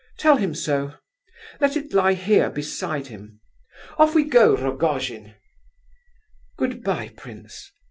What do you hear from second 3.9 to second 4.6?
Off we go,